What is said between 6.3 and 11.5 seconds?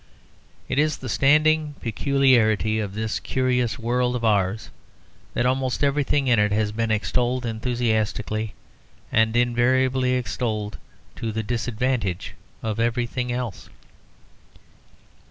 it has been extolled enthusiastically and invariably extolled to the